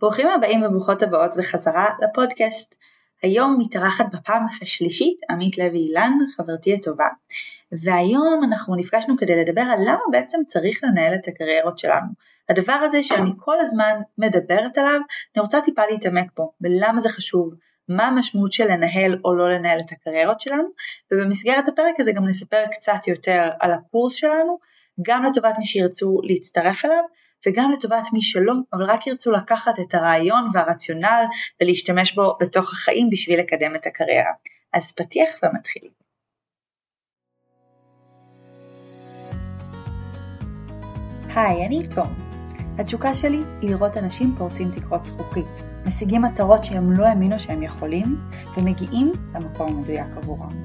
[0.00, 2.74] ברוכים הבאים וברוכות הבאות בחזרה לפודקאסט.
[3.22, 7.06] היום מתארחת בפעם השלישית עמית לוי אילן, חברתי הטובה,
[7.72, 12.06] והיום אנחנו נפגשנו כדי לדבר על למה בעצם צריך לנהל את הקריירות שלנו.
[12.48, 15.00] הדבר הזה שאני כל הזמן מדברת עליו,
[15.36, 17.54] אני רוצה טיפה להתעמק בו, ולמה זה חשוב,
[17.88, 20.68] מה המשמעות של לנהל או לא לנהל את הקריירות שלנו,
[21.12, 24.58] ובמסגרת הפרק הזה גם נספר קצת יותר על הקורס שלנו,
[25.02, 27.04] גם לטובת מי שירצו להצטרף אליו,
[27.46, 31.24] וגם לטובת מי שלא, אבל רק ירצו לקחת את הרעיון והרציונל
[31.60, 34.32] ולהשתמש בו בתוך החיים בשביל לקדם את הקריירה.
[34.72, 35.90] אז פתיח ומתחילים.
[41.34, 42.14] היי, אני תום.
[42.78, 48.16] התשוקה שלי היא לראות אנשים פורצים תקרות זכוכית, משיגים מטרות שהם לא האמינו שהם יכולים,
[48.56, 50.62] ומגיעים למקום המדויק עבורם.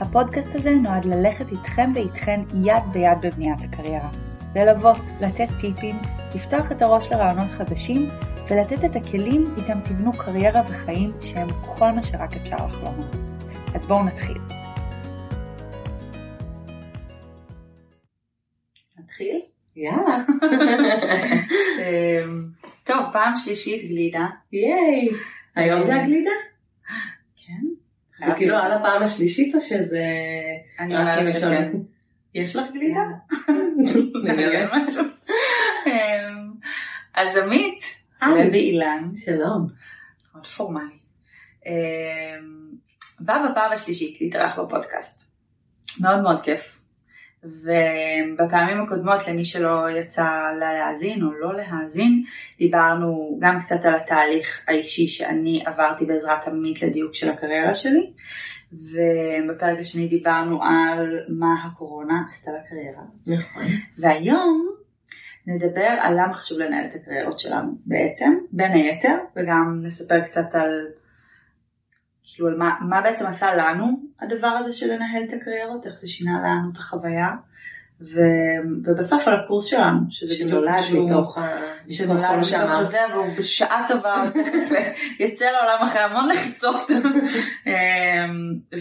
[0.00, 4.27] הפודקאסט הזה נועד ללכת איתכם ואיתכן יד ביד בבניית הקריירה.
[4.54, 5.96] ללוות, לתת טיפים,
[6.34, 8.08] לפתוח את הראש לרעיונות חדשים
[8.50, 13.10] ולתת את הכלים איתם תבנו קריירה וחיים שהם כל מה שרק אפשר לחלום.
[13.74, 14.38] אז בואו נתחיל.
[18.98, 19.40] נתחיל?
[19.76, 20.16] יאללה.
[21.80, 22.44] אמ,
[22.84, 24.26] טוב, פעם שלישית גלידה.
[24.52, 25.08] ייי.
[25.56, 26.30] היום זה הגלידה?
[27.46, 27.66] כן.
[28.26, 30.04] זה כאילו עד הפעם השלישית או שזה...
[30.80, 31.72] אני אומרת שכן.
[32.34, 33.00] יש לך גלידה?
[34.24, 34.36] נראה.
[34.36, 35.04] נראה משהו.
[35.86, 36.52] אמ,
[37.14, 37.98] אז עמית.
[38.22, 39.68] לוי אילן, שלום.
[40.32, 40.98] מאוד פורמלי,
[41.66, 41.72] אמ,
[43.20, 45.34] בא בפעם השלישית להתארח בפודקאסט.
[46.00, 46.78] מאוד מאוד כיף.
[47.44, 52.24] ובפעמים הקודמות למי שלא יצא לה להאזין או לא להאזין,
[52.58, 58.12] דיברנו גם קצת על התהליך האישי שאני עברתי בעזרת עמית לדיוק של הקריירה שלי,
[58.72, 63.02] ובפרק השני דיברנו על מה הקורונה עשתה לקריירה.
[63.26, 63.62] נכון.
[63.98, 64.68] והיום
[65.46, 70.86] נדבר על למה חשוב לנהל את הקריירות שלנו בעצם, בין היתר, וגם נספר קצת על,
[72.22, 73.86] כאילו, על מה, מה בעצם עשה לנו
[74.20, 77.28] הדבר הזה של לנהל את הקריירות, איך זה שינה לנו את החוויה,
[78.00, 78.20] ו,
[78.84, 81.48] ובסוף על הקורס שלנו, שזה שנולד משהו- מתוך ה...
[81.90, 82.82] שנולד מתוך.
[82.90, 84.24] זה והוא בשעה טובה,
[85.20, 86.90] יצא לעולם אחרי המון לחיצות
[87.66, 87.72] אמ,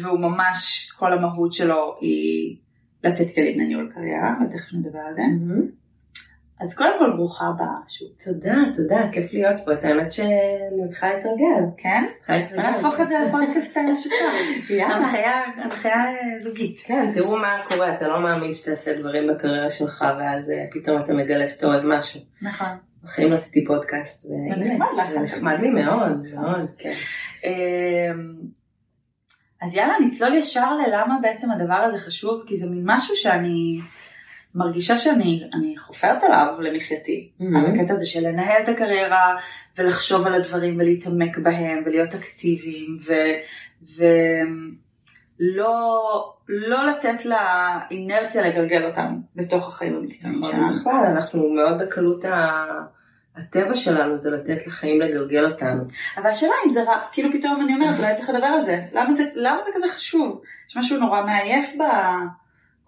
[0.01, 2.55] והוא ממש, כל המהות שלו היא
[3.03, 5.21] לתת כלים לניהול קריירה, ותכף נדבר על זה.
[5.21, 5.86] מהמם.
[6.59, 8.07] אז קודם כל ברוכה הבאה שוב.
[8.25, 9.73] תודה, תודה, כיף להיות פה.
[9.73, 11.63] את האמת שאני מתחילה להתרגל.
[11.77, 12.03] כן?
[12.55, 14.69] נהפוך את זה לפודקאסט המשותף.
[14.69, 14.95] יאללה.
[14.95, 16.03] הנחיה הנחיה
[16.39, 16.79] זוגית.
[16.85, 21.13] כן, תראו מה קורה, אתה לא מאמין שתעשה דברים בקריירה שלך ואז אה, פתאום אתה
[21.13, 22.21] מגלה שאתה אוהב משהו.
[22.41, 22.67] נכון.
[23.03, 24.25] בחיים לא עשיתי פודקאסט.
[24.25, 25.09] והנה, ונחמד לך.
[25.09, 26.93] זה נחמד לי מאוד, מאוד, כן.
[27.43, 28.35] אמ,
[29.61, 33.79] אז יאללה נצלול ישר ללמה בעצם הדבר הזה חשוב, כי זה מין משהו שאני
[34.57, 37.29] מרגישה שאני אני חופרת עליו למחייתי.
[37.39, 37.43] Mhm.
[37.57, 39.35] על הקטע הזה של לנהל את הקריירה
[39.77, 42.97] ולחשוב על הדברים ולהתעמק בהם ולהיות אקטיביים
[45.39, 45.73] ולא
[46.49, 50.73] לא לתת לאינרציה לגלגל אותנו בתוך החיים המקצועיים נכון, שלנו.
[50.73, 52.63] בכלל, אנחנו מאוד בקלות ה...
[53.37, 55.83] הטבע שלנו זה לתת לחיים לגלגל אותנו.
[56.17, 59.15] אבל השאלה אם זה רע, כאילו פתאום אני אומרת אולי צריך לדבר על זה, למה
[59.15, 60.41] זה, למה זה כזה חשוב?
[60.69, 61.83] יש משהו נורא מעייף ב...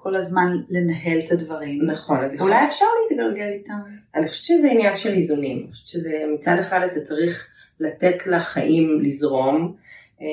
[0.01, 1.85] כל הזמן לנהל את הדברים.
[1.85, 2.51] נכון, אז יכול...
[2.51, 3.79] אולי אפשר להתגלגל איתם.
[4.15, 5.57] אני חושבת שזה עניין של איזונים.
[5.57, 7.49] אני חושבת שזה מצד אחד אתה צריך
[7.79, 9.75] לתת לחיים לזרום,
[10.21, 10.25] אמ,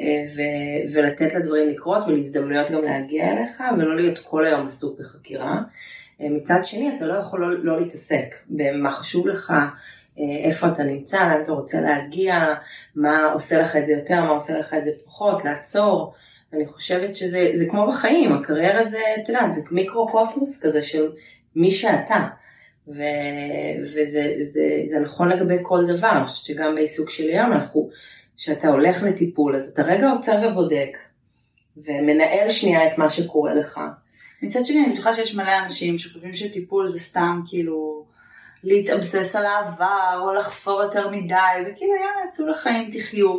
[0.00, 5.62] אה, ו- ולתת לדברים לקרות ולהזדמנויות גם להגיע אליך, ולא להיות כל היום עסוק בחקירה.
[6.20, 9.52] אה, מצד שני, אתה לא יכול לא, לא להתעסק במה חשוב לך,
[10.18, 12.54] אה, איפה אתה נמצא, לאן אתה רוצה להגיע,
[12.96, 16.14] מה עושה לך את זה יותר, מה עושה לך את זה פחות, לעצור.
[16.56, 21.12] אני חושבת שזה זה כמו בחיים, הקריירה זה, את יודעת, זה מיקרו-קוסמוס כזה של
[21.56, 22.26] מי שאתה.
[22.88, 23.02] ו,
[23.82, 27.90] וזה זה, זה נכון לגבי כל דבר, שגם בעיסוק שלי היום אנחנו,
[28.36, 30.98] כשאתה הולך לטיפול, אז אתה רגע עוצר ובודק,
[31.76, 33.80] ומנהל שנייה את מה שקורה לך.
[34.42, 38.04] מצד שני אני בטוחה שיש מלא אנשים שחושבים שטיפול זה סתם כאילו
[38.64, 43.38] להתאבסס על העבר או לחפור יותר מדי וכאילו יאללה צאו לחיים תחיו.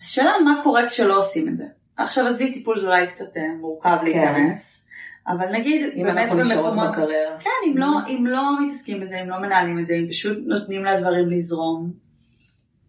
[0.00, 1.64] השאלה מה קורה כשלא עושים את זה.
[1.96, 4.86] עכשיו עזבי טיפול זה אולי קצת אה, מורכב להיכנס.
[5.28, 7.40] אבל נגיד אם באמת אנחנו נשארות במקומות, בקריירה.
[7.40, 10.84] כן אם לא, אם לא מתעסקים בזה, אם לא מנהלים את זה, אם פשוט נותנים
[10.84, 11.92] לדברים לזרום,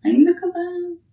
[0.05, 0.59] האם זה כזה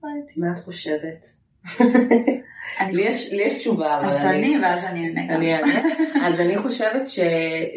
[0.02, 0.40] בעייתי?
[0.40, 1.26] מה את חושבת?
[2.92, 4.22] לי יש, לי יש תשובה, אבל אז אני...
[4.22, 5.26] תעני ואז אני אענה.
[5.26, 5.30] גם.
[5.30, 5.82] אני אענה.
[6.26, 7.20] אז אני חושבת ש,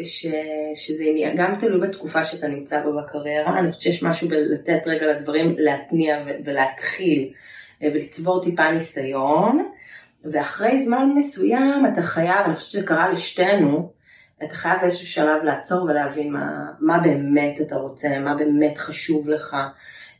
[0.04, 0.26] ש,
[0.74, 5.06] שזה עניין, גם תלוי בתקופה שאתה נמצא בה בקריירה, אני חושבת שיש משהו בלתת רגע
[5.06, 7.32] לדברים להתניע ולהתחיל
[7.82, 9.68] אה, ולצבור טיפה ניסיון,
[10.24, 13.92] ואחרי זמן מסוים אתה חייב, אני חושבת שזה קרה לשתינו,
[14.44, 19.56] אתה חייב באיזשהו שלב לעצור ולהבין מה, מה באמת אתה רוצה, מה באמת חשוב לך,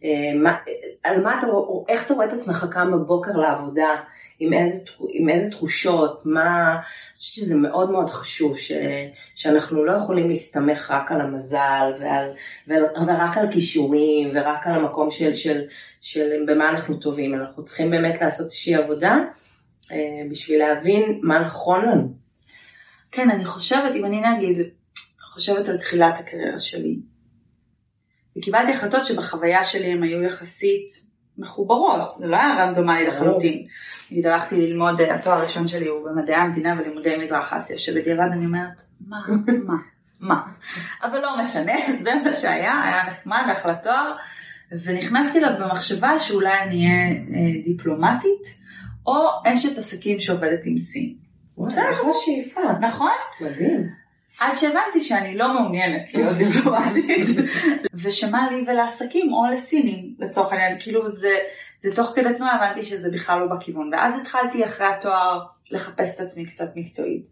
[0.04, 0.56] אה, מה,
[1.04, 1.46] על מה אתה,
[1.88, 3.96] איך אתה רואה את עצמך קם בבוקר לעבודה,
[4.40, 8.72] עם איזה, עם איזה תחושות, מה, אני חושבת שזה מאוד מאוד חשוב, ש,
[9.34, 12.30] שאנחנו לא יכולים להסתמך רק על המזל ועל,
[12.66, 15.62] ועל, ורק על כישורים ורק על המקום של, של,
[16.00, 19.18] של במה אנחנו טובים, אנחנו צריכים באמת לעשות איזושהי עבודה
[20.30, 22.14] בשביל להבין מה נכון לנו.
[23.12, 24.66] כן, אני חושבת, אם אני נגיד,
[25.20, 26.96] חושבת על תחילת הקריירה שלי,
[28.36, 30.88] וקיבלתי החלטות שבחוויה שלי הן היו יחסית
[31.38, 33.66] מחוברות, זה לא היה רנדומלי לחלוטין.
[34.10, 38.46] נגיד הלכתי ללמוד, אה, התואר הראשון שלי הוא במדעי המדינה ולימודי מזרח אסיה, שבדיעבד אני
[38.46, 39.19] אומרת, מה,
[39.66, 39.74] מה,
[40.20, 40.42] מה,
[41.02, 41.72] אבל לא משנה,
[42.04, 44.16] זה מה שהיה, היה נחמד, אחלה תואר,
[44.84, 48.60] ונכנסתי אליו במחשבה שאולי אני אהיה אה, דיפלומטית,
[49.08, 51.14] או אשת עסקים שעובדת עם סין.
[51.58, 52.60] בסדר, אחלה שאיפה.
[52.81, 53.10] נכון?
[53.40, 53.88] מדהים.
[54.40, 57.28] עד שהבנתי שאני לא מעוניינת להיות דיפלומטית,
[58.02, 61.34] ושמה לי ולעסקים או לסינים לצורך העניין, כאילו זה,
[61.81, 66.20] זה תוך כדי תנועה הבנתי שזה בכלל לא בכיוון, ואז התחלתי אחרי התואר לחפש את
[66.20, 67.26] עצמי קצת מקצועית.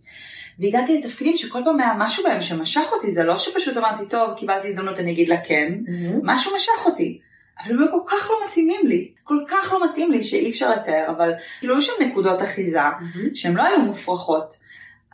[0.59, 4.69] והגעתי לתפקידים שכל פעם היה משהו בהם שמשך אותי, זה לא שפשוט אמרתי, טוב, קיבלתי
[4.69, 6.21] הזדמנות, אני אגיד לה כן, mm-hmm.
[6.23, 7.21] משהו משך אותי.
[7.61, 10.71] אבל הם היו כל כך לא מתאימים לי, כל כך לא מתאים לי שאי אפשר
[10.71, 13.35] לתאר, אבל כאילו היו שם נקודות אחיזה, mm-hmm.
[13.35, 14.57] שהן לא היו מופרכות.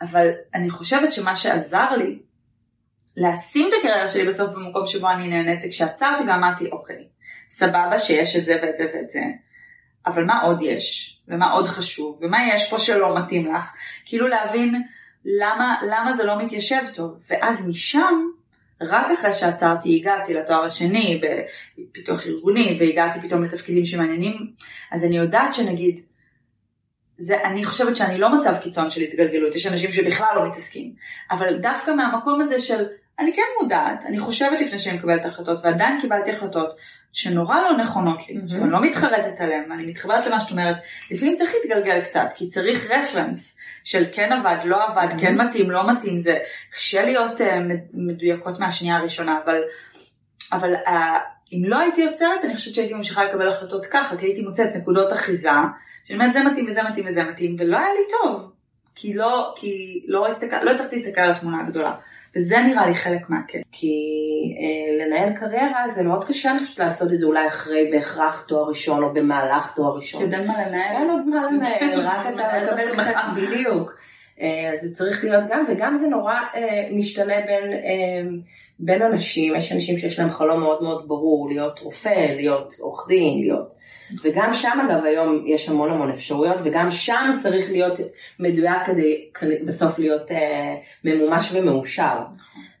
[0.01, 2.19] אבל אני חושבת שמה שעזר לי
[3.17, 7.07] לשים את הקריירה שלי בסוף במקום שבו אני נהנית זה כשעצרתי ואמרתי אוקיי,
[7.49, 9.23] סבבה שיש את זה ואת זה ואת זה,
[10.05, 11.19] אבל מה עוד יש?
[11.27, 12.19] ומה עוד חשוב?
[12.21, 13.73] ומה יש פה שלא מתאים לך?
[14.05, 14.83] כאילו להבין
[15.25, 17.19] למה, למה זה לא מתיישב טוב.
[17.29, 18.25] ואז משם,
[18.89, 21.21] רק אחרי שעצרתי הגעתי לתואר השני
[21.77, 24.51] בפיתוח ארגוני והגעתי פתאום לתפקידים שמעניינים,
[24.91, 25.99] אז אני יודעת שנגיד
[27.17, 30.93] זה, אני חושבת שאני לא מצב קיצון של התגלגלות, יש אנשים שבכלל לא מתעסקים,
[31.31, 32.85] אבל דווקא מהמקום הזה של
[33.19, 36.75] אני כן מודעת, אני חושבת לפני שאני מקבלת החלטות, ועדיין קיבלתי החלטות
[37.13, 38.55] שנורא לא נכונות לי, mm-hmm.
[38.55, 40.75] אני לא מתחרטת עליהן, אני מתחברת למה שאת אומרת,
[41.11, 45.21] לפעמים צריך להתגלגל קצת, כי צריך רפרנס של כן עבד, לא עבד, mm-hmm.
[45.21, 46.37] כן מתאים, לא מתאים, זה
[46.75, 47.43] קשה להיות uh,
[47.93, 49.61] מדויקות מהשנייה הראשונה, אבל,
[50.51, 50.89] אבל uh,
[51.53, 55.13] אם לא הייתי עוצרת, אני חושבת שהייתי ממשיכה לקבל החלטות ככה, כי הייתי מוצאת נקודות
[55.13, 55.49] אחיזה.
[56.05, 58.51] שאני אומרת זה מתאים וזה מתאים וזה מתאים, ולא היה לי טוב,
[58.95, 61.93] כי לא, כי לא, הסתכל, לא הצלחתי להסתכל על התמונה הגדולה.
[62.35, 63.61] וזה נראה לי חלק מהכיף.
[63.71, 63.95] כי
[64.59, 68.69] אה, לנהל קריירה זה מאוד קשה אני חושבת לעשות את זה אולי אחרי בהכרח תואר
[68.69, 70.19] ראשון או במהלך תואר ראשון.
[70.19, 70.95] כי יודע מה לנהל?
[70.95, 73.93] אין עוד מה לנהל, רק אתה מקבל קצת בדיוק.
[74.41, 78.29] אה, אז זה צריך להיות גם, וגם זה נורא אה, משתנה בין, אה,
[78.79, 83.39] בין אנשים, יש אנשים שיש להם חלום מאוד מאוד ברור, להיות רופא, להיות עורך דין,
[83.39, 83.73] להיות
[84.23, 87.99] וגם שם אגב היום יש המון המון אפשרויות וגם שם צריך להיות
[88.39, 89.29] מדויק כדי,
[89.65, 92.17] בסוף להיות אה, ממומש ומאושר.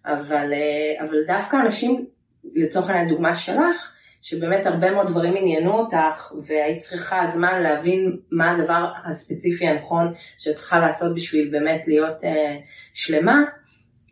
[0.05, 2.05] אבל, אה, אבל דווקא אנשים,
[2.53, 8.51] לצורך העניין דוגמה שלך, שבאמת הרבה מאוד דברים עניינו אותך והיית צריכה זמן להבין מה
[8.51, 12.55] הדבר הספציפי הנכון שאת צריכה לעשות בשביל באמת להיות אה,
[12.93, 13.43] שלמה,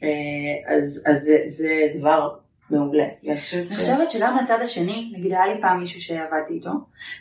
[0.03, 2.29] אה, אז, אז זה, זה דבר
[2.71, 3.05] מעולה.
[3.53, 6.71] אני חושבת שגם לצד השני, נגיד היה לי פעם מישהו שעבדתי איתו,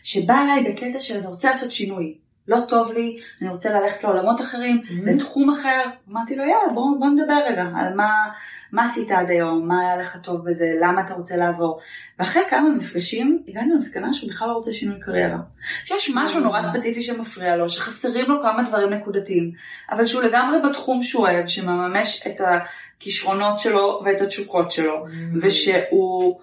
[0.02, 2.14] שבא אליי בקטע של אני רוצה לעשות שינוי.
[2.48, 5.10] לא טוב לי, אני רוצה ללכת לעולמות אחרים, mm-hmm.
[5.10, 5.82] לתחום אחר.
[6.10, 8.10] אמרתי לו יאללה בוא, בוא נדבר רגע על מה,
[8.72, 11.80] מה עשית עד היום, מה היה לך טוב בזה, למה אתה רוצה לעבור.
[12.18, 15.38] ואחרי כמה מפגשים הגענו למסקנה שהוא בכלל לא רוצה שינוי קריירה.
[15.84, 19.52] שיש משהו נורא ספציפי שמפריע לו, שחסרים לו כמה דברים נקודתיים,
[19.90, 22.58] אבל שהוא לגמרי בתחום שהוא אוהב, שמממש את ה...
[23.00, 25.38] הכישרונות שלו ואת התשוקות שלו, mm-hmm.
[25.42, 26.40] ושהוא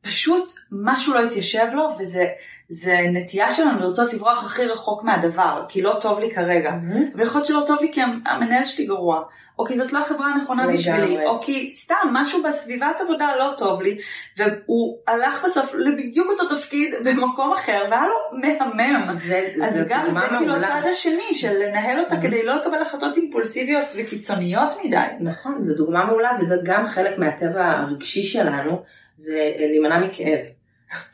[0.00, 2.26] פשוט משהו לא התיישב לו, וזה
[2.74, 6.70] זה נטייה שלנו לרצות לברוח הכי רחוק מהדבר, כי לא טוב לי כרגע.
[6.70, 7.18] Mm-hmm.
[7.18, 9.22] ויכול להיות שלא טוב לי כי המנהל שלי גרוע,
[9.58, 13.82] או כי זאת לא החברה הנכונה בשבילי, או כי סתם משהו בסביבת עבודה לא טוב
[13.82, 13.98] לי,
[14.36, 18.38] והוא הלך בסוף לבדיוק אותו תפקיד במקום אחר, והיה לו
[18.74, 19.14] מהמם.
[19.14, 22.22] זה, אז זה גם זה כאילו הצד השני, של לנהל אותה mm-hmm.
[22.22, 24.96] כדי לא לקבל החלטות אימפולסיביות וקיצוניות מדי.
[25.20, 28.82] נכון, זו דוגמה מעולה, וזה גם חלק מהטבע הרגשי שלנו,
[29.16, 30.61] זה להימנע מכאב.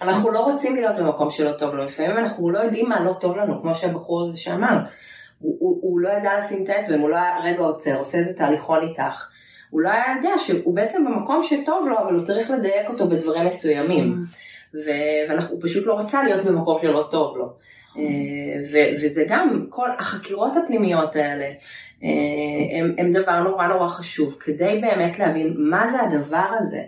[0.02, 3.36] אנחנו לא רוצים להיות במקום שלא טוב לנו, לפעמים אנחנו לא יודעים מה לא טוב
[3.36, 4.78] לנו, כמו שהבחור הזה שאמר.
[5.38, 8.34] הוא, הוא, הוא לא ידע לשים את האצבע, הוא לא היה רגע עוצר, עושה איזה
[8.34, 9.28] תהליכון איתך.
[9.70, 13.46] הוא לא היה יודע שהוא בעצם במקום שטוב לו, אבל הוא צריך לדייק אותו בדברים
[13.46, 14.24] מסוימים.
[14.24, 14.78] Mm.
[14.78, 17.52] והוא פשוט לא רצה להיות במקום שלא טוב לו.
[17.94, 17.98] Mm.
[18.72, 21.44] ו- וזה גם, כל החקירות הפנימיות האלה,
[22.02, 26.82] אה, הם, הם דבר נורא נורא חשוב, כדי באמת להבין מה זה הדבר הזה.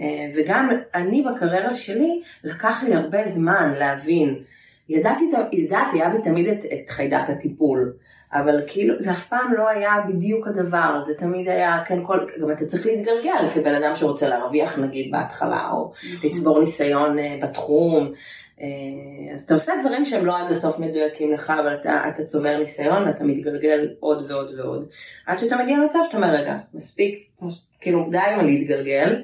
[0.00, 4.38] אה, וגם אני בקריירה שלי, לקח לי הרבה זמן להבין.
[4.88, 7.92] ידעתי, ידעתי, היה בי תמיד את, את חיידק הטיפול,
[8.32, 12.50] אבל כאילו זה אף פעם לא היה בדיוק הדבר, זה תמיד היה, כן, כל, גם
[12.50, 16.30] אתה צריך להתגלגל כבן אדם שרוצה להרוויח נגיד בהתחלה, או נכון.
[16.30, 18.12] לצבור ניסיון אה, בתחום,
[18.60, 22.58] אה, אז אתה עושה דברים שהם לא עד הסוף מדויקים לך, אבל אתה, אתה צובר
[22.58, 24.88] ניסיון ואתה מתגלגל עוד ועוד ועוד,
[25.26, 27.28] עד שאתה מגיע למצב שאתה אומר, רגע, מספיק,
[27.80, 29.22] כאילו די עם להתגלגל,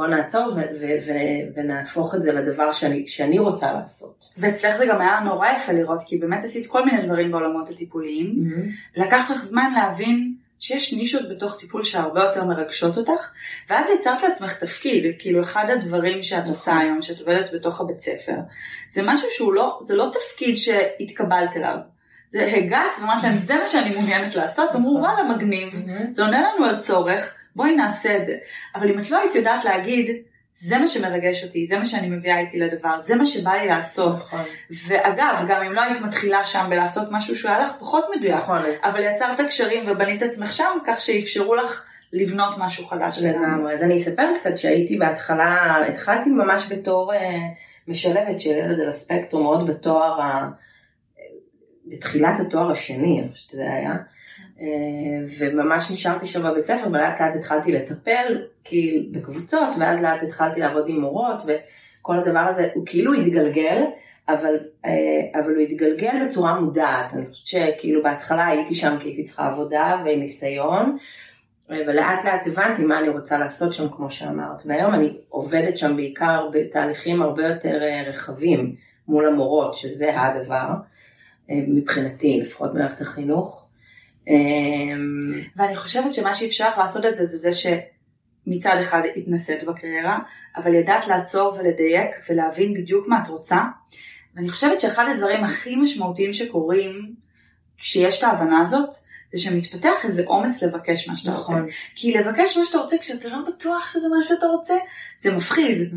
[0.00, 4.24] בוא נעצור ו- ו- ו- ונהפוך את זה לדבר שאני, שאני רוצה לעשות.
[4.38, 8.34] ואצלך זה גם היה נורא יפה לראות, כי באמת עשית כל מיני דברים בעולמות הטיפוליים,
[8.96, 13.30] ולקח לך זמן להבין שיש נישות בתוך טיפול שהרבה יותר מרגשות אותך,
[13.70, 18.36] ואז יצרת לעצמך תפקיד, כאילו אחד הדברים שאת עושה היום, שאת עובדת בתוך הבית ספר,
[18.88, 21.76] זה משהו שהוא לא, זה לא תפקיד שהתקבלת אליו.
[22.30, 26.64] זה הגעת ואמרת להם, זה מה שאני מעוניינת לעשות, ואמרו וואלה מגניב, זה עונה לנו
[26.64, 28.36] על צורך, בואי נעשה את זה.
[28.74, 30.16] אבל אם את לא היית יודעת להגיד,
[30.54, 34.16] זה מה שמרגש אותי, זה מה שאני מביאה איתי לדבר, זה מה שבא לי לעשות.
[34.16, 34.44] נכון.
[34.86, 38.62] ואגב, גם אם לא היית מתחילה שם בלעשות משהו שהוא היה לך פחות מדויק, נכון,
[38.82, 43.74] אבל יצרת קשרים ובנית עצמך שם, כך שאפשרו לך לבנות משהו חדש לגמרי.
[43.74, 47.38] אז אני אספר קצת שהייתי בהתחלה, התחלתי ממש בתור אה,
[47.88, 50.48] משלבת של ילד על הספקטרום, מאוד בתואר, ה...
[51.86, 53.94] בתחילת התואר השני, אני חושבת שזה היה.
[54.60, 54.66] אה,
[55.38, 60.84] וממש נשארתי שם בבית ספר, ולאט לאט התחלתי לטפל, כאילו, בקבוצות, ואז לאט התחלתי לעבוד
[60.88, 63.82] עם מורות, וכל הדבר הזה, הוא כאילו התגלגל,
[64.28, 67.14] אבל, אה, אבל הוא התגלגל בצורה מודעת.
[67.14, 70.96] אני חושבת שכאילו בהתחלה הייתי שם כי הייתי צריכה עבודה וניסיון,
[71.70, 74.62] ולאט לאט הבנתי מה אני רוצה לעשות שם, כמו שאמרת.
[74.66, 78.74] והיום אני עובדת שם בעיקר בתהליכים הרבה יותר אה, רחבים
[79.08, 80.68] מול המורות, שזה הדבר,
[81.50, 83.59] אה, מבחינתי, לפחות במערכת החינוך.
[84.28, 84.34] אה,
[85.56, 90.18] ואני חושבת שמה שאפשר לעשות את זה, זה זה שמצד אחד התנסית בקריירה,
[90.56, 93.60] אבל ידעת לעצור ולדייק ולהבין בדיוק מה את רוצה.
[94.34, 97.14] ואני חושבת שאחד הדברים הכי משמעותיים שקורים
[97.78, 98.90] כשיש את ההבנה הזאת,
[99.32, 101.52] זה שמתפתח איזה אומץ לבקש מה שאתה רוצה.
[101.52, 101.66] נכון.
[101.94, 104.74] כי לבקש מה שאתה רוצה כשאתה לא בטוח שזה מה שאתה רוצה,
[105.16, 105.94] זה מפחיד.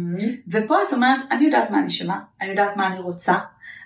[0.47, 3.35] ופה את אומרת, אני יודעת מה אני שמה, אני יודעת מה אני רוצה,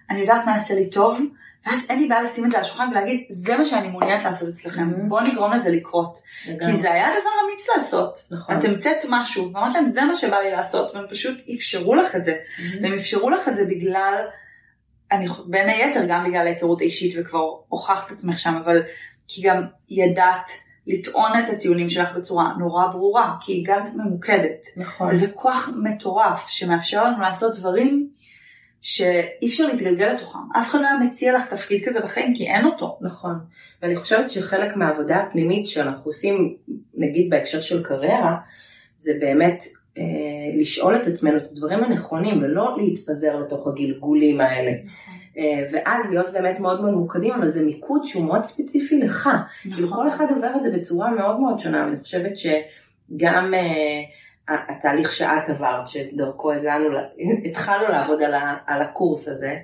[0.09, 1.19] אני יודעת מה יעשה לי טוב,
[1.67, 4.49] ואז אין לי בעיה לשים את זה על השולחן ולהגיד, זה מה שאני מעוניינת לעשות
[4.49, 5.07] אצלכם, Mhm.
[5.09, 6.19] בואו נגרום לזה לקרות.
[6.47, 6.65] לגמרי.
[6.73, 8.17] כי זה היה דבר אמיץ לעשות.
[8.31, 8.57] נכון.
[8.57, 12.23] את המצאת משהו, ואמרת להם, זה מה שבא לי לעשות, והם פשוט אפשרו לך את
[12.25, 12.37] זה.
[12.81, 14.15] והם אפשרו לך את זה בגלל,
[15.11, 18.81] אני, בין היתר גם בגלל ההיכרות האישית וכבר הוכחת עצמך שם, אבל
[19.27, 20.51] כי גם ידעת
[20.87, 24.65] לטעון את הטיעונים שלך בצורה נורא ברורה, כי הגעת ממוקדת.
[24.77, 25.07] נכון.
[25.11, 28.09] וזה כוח מטורף שמאפשר לנו לעשות דברים
[28.81, 30.39] שאי אפשר להתגלגל לתוכם.
[30.59, 32.97] אף אחד לא היה מציע לך תפקיד כזה בחיים כי אין אותו.
[33.01, 33.39] נכון.
[33.81, 36.55] ואני חושבת שחלק מהעבודה הפנימית שאנחנו עושים,
[36.93, 38.35] נגיד בהקשר של קריירה,
[38.97, 39.63] זה באמת
[39.97, 40.03] אה,
[40.61, 44.71] לשאול את עצמנו את הדברים הנכונים ולא להתפזר לתוך הגלגולים האלה.
[45.37, 49.29] אה, ואז להיות באמת מאוד מאוד ממוקדים, אבל זה מיקוד שהוא מאוד ספציפי לך.
[49.61, 54.03] כאילו כל אחד עובר את זה בצורה מאוד מאוד שונה, ואני חושבת שגם אה, ה-
[54.47, 56.85] התהליך שאת עברת, שדרכו הגענו,
[57.45, 59.57] התחלנו לעבוד על, ה, על הקורס הזה,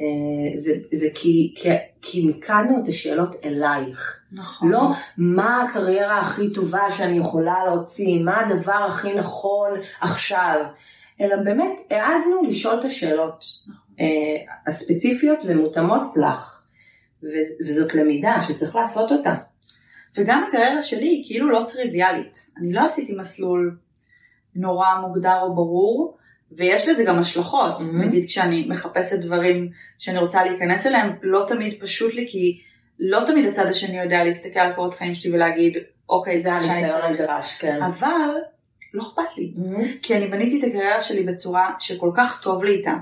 [0.00, 1.68] אה, זה, זה כי, כי,
[2.02, 4.20] כי מיקדנו את השאלות אלייך.
[4.32, 4.70] נכון.
[4.70, 4.80] לא
[5.18, 10.64] מה הקריירה הכי טובה שאני יכולה להוציא, מה הדבר הכי נכון עכשיו,
[11.20, 13.44] אלא באמת העזנו לשאול את השאלות
[14.00, 16.62] אה, הספציפיות ומותאמות לך.
[17.66, 19.34] וזאת למידה שצריך לעשות אותה.
[20.16, 22.50] וגם הקריירה שלי היא כאילו לא טריוויאלית.
[22.56, 23.76] אני לא עשיתי מסלול
[24.54, 26.16] נורא מוגדר או ברור,
[26.56, 27.80] ויש לזה גם השלכות.
[27.80, 27.84] Mhm.
[27.94, 32.60] נגיד כשאני מחפשת דברים שאני רוצה להיכנס אליהם, לא תמיד פשוט לי, כי
[32.98, 35.76] לא תמיד הצד השני יודע להסתכל על קורות חיים שלי ולהגיד,
[36.08, 37.02] אוקיי, זה הניסיון.
[37.02, 37.82] הנדרש, כן.
[37.82, 38.30] אבל
[38.94, 39.52] לא אכפת לי.
[39.56, 39.86] Mhm.
[40.02, 42.94] כי אני בניתי את הקריירה שלי בצורה שכל כך טוב לי איתה,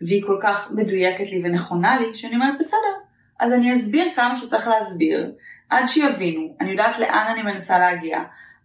[0.00, 2.94] והיא כל כך מדויקת לי ונכונה לי, שאני אומרת בסדר,
[3.40, 5.32] אז אני אסביר כמה שצריך להסביר,
[5.70, 8.18] עד שיבינו, אני יודעת לאן אני מנסה להגיע,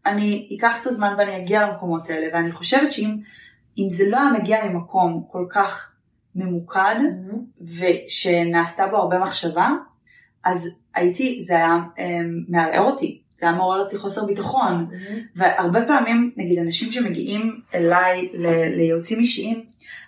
[0.06, 3.18] אני אקח את הזמן ואני אגיע למקומות האלה, ואני חושבת שאם
[3.78, 5.94] אם זה לא היה מגיע ממקום כל כך
[6.36, 6.96] ממוקד,
[7.62, 9.70] ושנעשתה בו הרבה מחשבה,
[10.44, 14.88] אז הייתי, זה היה אמ, מערער אותי, זה היה מעורר אצלי חוסר ביטחון,
[15.36, 19.64] והרבה פעמים, נגיד, אנשים שמגיעים אליי ל- לייעוצים אישיים,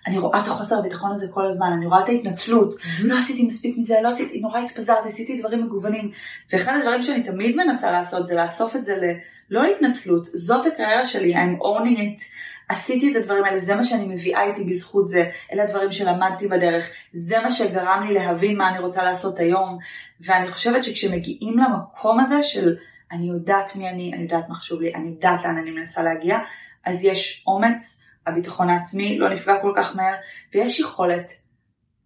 [0.08, 3.78] אני רואה את החוסר הביטחון הזה כל הזמן, אני רואה את ההתנצלות, לא עשיתי מספיק
[3.78, 6.12] מזה, לא עשיתי, נורא התפזרתי, עשיתי דברים מגוונים.
[6.54, 9.04] ואחד הדברים שאני תמיד מנסה לעשות זה לאסוף את זה ל...
[9.50, 12.24] לא להתנצלות, זאת הקריירה שלי, I'm owning it,
[12.70, 16.90] עשיתי את הדברים האלה, זה מה שאני מביאה איתי בזכות זה, אלה הדברים שלמדתי בדרך,
[17.12, 19.78] זה מה שגרם לי להבין מה אני רוצה לעשות היום,
[20.22, 22.76] ואני חושבת שכשמגיעים למקום הזה של
[23.12, 26.40] אני יודעת מי אני, אני יודעת מה חשוב לי, אני יודעת לאן אני מנסה להגיע,
[26.86, 30.16] אז יש אומץ, הביטחון העצמי לא נפגע כל כך מהר,
[30.54, 31.32] ויש יכולת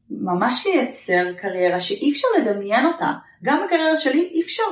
[0.10, 3.12] ממש לייצר קריירה שאי אפשר לדמיין אותה.
[3.44, 4.64] גם בקריירה שלי אי אפשר,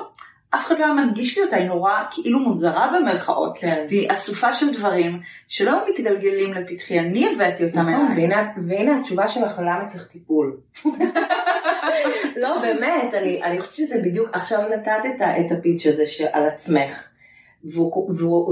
[0.55, 3.57] אף אחד לא היה מנגיש לי אותה, היא נורא כאילו מוזרה במרכאות.
[3.57, 3.85] כן.
[3.89, 8.21] והיא אסופה של דברים שלא מתגלגלים לפתחי, אני הבאתי אותם נכון, אליי.
[8.23, 10.57] והנה, והנה התשובה שלך למה צריך טיפול.
[12.41, 17.09] לא, באמת, אני, אני חושבת שזה בדיוק, עכשיו נתת את, את הפיץ' הזה על עצמך.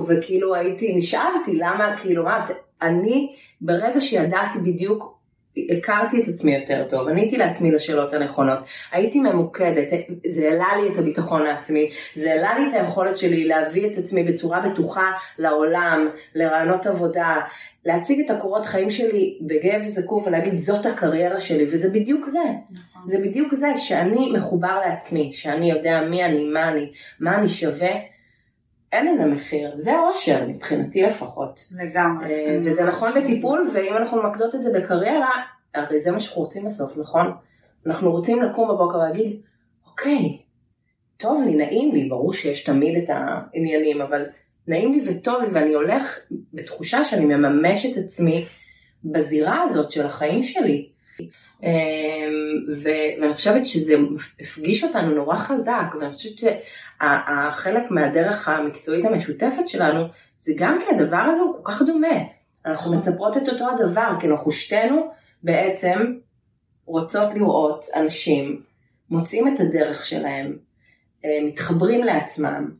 [0.07, 5.14] וכאילו הייתי, נשאבתי, למה, כאילו, מה, את- אני, ברגע שידעתי בדיוק,
[5.77, 8.59] הכרתי את עצמי יותר טוב, עניתי לעצמי לשאלות הנכונות,
[8.91, 9.88] הייתי ממוקדת,
[10.27, 14.24] זה העלה לי את הביטחון העצמי, זה העלה לי את היכולת שלי להביא את עצמי
[14.24, 17.35] בצורה בטוחה לעולם, לרעיונות עבודה,
[17.85, 22.39] להציג את הקורות חיים שלי בגב זקוף ולהגיד זאת הקריירה שלי, וזה בדיוק זה.
[22.71, 23.01] נכון.
[23.09, 27.91] זה בדיוק זה, שאני מחובר לעצמי, שאני יודע מי אני, מה אני, מה אני שווה,
[28.95, 31.59] אין לזה מחיר, זה אושר מבחינתי לפחות.
[31.71, 32.25] לגמרי.
[32.25, 35.31] אה, וזה נכון בטיפול, ואם אנחנו ממקדות את זה בקריירה,
[35.75, 37.31] הרי זה מה שאנחנו רוצים בסוף, נכון?
[37.85, 39.41] אנחנו רוצים לקום בבוקר ולהגיד,
[39.87, 40.37] אוקיי,
[41.17, 44.25] טוב לי, נעים לי, ברור שיש תמיד את העניינים, אבל
[44.67, 46.19] נעים לי וטוב לי, ואני הולך
[46.53, 48.45] בתחושה שאני מממש את עצמי
[49.03, 50.89] בזירה הזאת של החיים שלי.
[51.63, 51.69] אמ,
[52.83, 53.95] ו- ואני חושבת שזה
[54.39, 61.17] הפגיש אותנו נורא חזק, ואני חושבת שהחלק מהדרך המקצועית המשותפת שלנו, זה גם כי הדבר
[61.17, 62.17] הזה הוא כל כך דומה.
[62.65, 65.12] אנחנו מספרות את אותו הדבר, כי אנחנו שתינו
[65.43, 66.13] בעצם
[66.85, 68.62] רוצות לראות אנשים
[69.09, 70.57] מוצאים את הדרך שלהם,
[71.25, 72.71] אה, מתחברים לעצמם,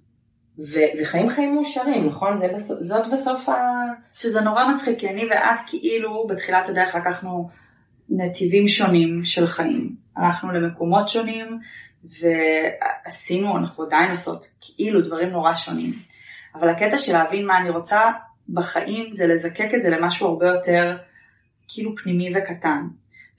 [0.60, 2.38] ו- וחיים חיים מאושרים, נכון?
[2.38, 3.54] זה בסוף, זאת בסוף ה...
[4.14, 7.50] שזה נורא מצחיק, כי אני ואת כאילו בתחילת הדרך לקחנו
[8.10, 9.96] נתיבים שונים של חיים.
[10.16, 11.60] הלכנו למקומות שונים
[12.04, 15.94] ועשינו, אנחנו עדיין עושות כאילו דברים נורא שונים.
[16.56, 18.12] אבל הקטע של להבין מה אני רוצה
[18.50, 20.98] בחיים זה לזקק את זה למשהו הרבה יותר
[21.68, 22.88] כאילו פנימי וקטן.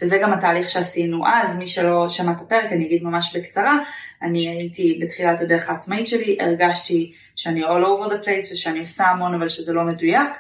[0.02, 3.78] וזה גם התהליך שעשינו אז, מי שלא שמע את הפרק אני אגיד ממש בקצרה,
[4.22, 9.34] אני הייתי בתחילת הדרך העצמאית שלי, הרגשתי שאני all over the place ושאני עושה המון
[9.34, 10.30] אבל שזה לא מדויק.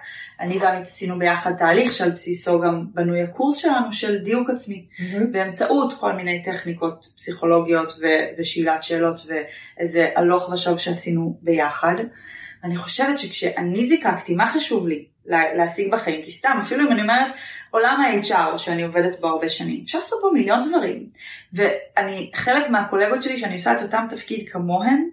[0.40, 4.86] אני גם עשינו ביחד תהליך שעל בסיסו גם בנוי הקורס שלנו של דיוק עצמי,
[5.32, 11.94] באמצעות כל מיני טכניקות פסיכולוגיות ו- ושאלת שאלות ואיזה הלוך ושוב שעשינו ביחד.
[12.64, 17.02] אני חושבת שכשאני זיקקתי מה חשוב לי לה- להשיג בחיים, כי סתם אפילו אם אני
[17.02, 17.32] אומרת
[17.70, 21.06] עולם ה-HR שאני עובדת בו הרבה שנים, אפשר לעשות בו מיליון דברים.
[21.52, 25.08] ואני, חלק מהקולגות שלי שאני עושה את אותם תפקיד כמוהן,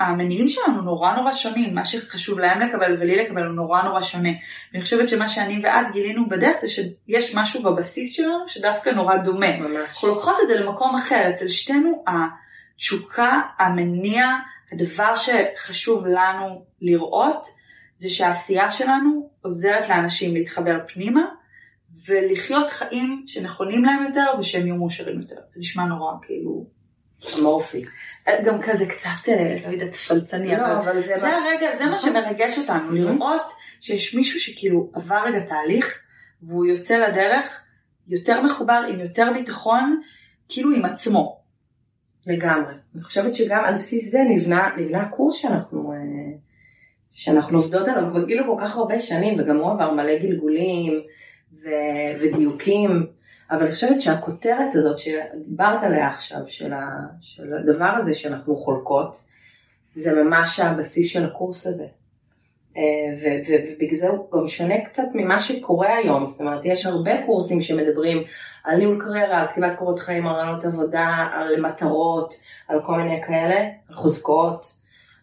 [0.00, 4.28] המניעים שלנו נורא נורא שונים, מה שחשוב להם לקבל ולי לקבל הוא נורא נורא שונה.
[4.74, 9.56] אני חושבת שמה שאני ואת גילינו בדרך זה שיש משהו בבסיס שלנו שדווקא נורא דומה.
[9.56, 9.88] ממש.
[9.88, 14.28] אנחנו לוקחות את זה למקום אחר, אצל שתינו התשוקה, המניע,
[14.72, 17.46] הדבר שחשוב לנו לראות,
[17.96, 21.22] זה שהעשייה שלנו עוזרת לאנשים להתחבר פנימה
[22.08, 25.36] ולחיות חיים שנכונים להם יותר ושהם יהיו מאושרים יותר.
[25.48, 26.66] זה נשמע נורא כאילו,
[27.38, 27.82] אמורפי.
[28.44, 31.18] גם כזה קצת, אה, לא יודעת, פלצני, לא, אבל זה...
[31.18, 31.98] זה הרגע, זה מה.
[31.98, 32.92] שמרגש אותנו.
[32.92, 36.02] לראות שיש מישהו שכאילו עבר רגע תהליך
[36.42, 37.62] והוא יוצא לדרך
[38.08, 40.00] יותר מחובר, עם יותר ביטחון,
[40.48, 41.40] כאילו עם עצמו.
[42.26, 42.74] לגמרי.
[42.94, 45.98] אני חושבת שגם על בסיס זה נבנה, נבנה הקורס שאנחנו, אה,
[47.12, 51.00] שאנחנו עובדות עליו כבר כאילו כל כך הרבה שנים, וגם הוא עבר מלא גלגולים
[51.52, 51.68] ו,
[52.20, 53.06] ודיוקים,
[53.50, 56.72] אבל אני חושבת שהכותרת הזאת שדיברת עליה עכשיו, של,
[57.54, 59.16] הדבר הזה שאנחנו חולקות,
[59.94, 61.86] זה ממש הבסיס של הקורס הזה.
[62.76, 62.82] אה,
[63.48, 68.22] ובגלל זה הוא גם שונה קצת ממה שקורה היום, זאת אומרת יש הרבה קורסים שמדברים
[68.64, 72.34] על ניהול קריירה, על כתיבת קורות חיים, על רעיונות עבודה, על מטרות,
[72.68, 74.74] על כל מיני כאלה, על חוזקות,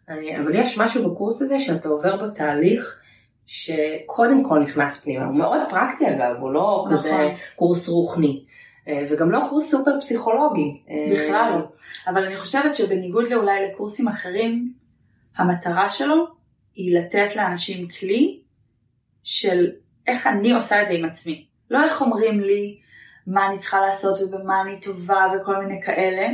[0.09, 3.01] אה, אבל יש משהו בקורס הזה שאתה עובר בו תהליך
[3.47, 6.97] שקודם כל נכנס פנימה, הוא מאוד פרקטי אגב, הוא לא נכון.
[6.97, 8.43] כזה קורס רוחני,
[8.87, 10.81] אה, וגם לא קורס סופר פסיכולוגי.
[10.89, 11.65] אה, בכלל לא.
[12.07, 14.73] אבל אני חושבת שבניגוד לאולי לקורסים אחרים,
[15.37, 16.27] המטרה שלו
[16.75, 18.39] היא לתת לאנשים כלי
[19.23, 19.67] של
[20.07, 21.45] איך אני עושה את זה עם עצמי.
[21.71, 22.79] לא איך אומרים לי
[23.27, 26.27] מה אני צריכה לעשות ובמה אני טובה וכל מיני כאלה,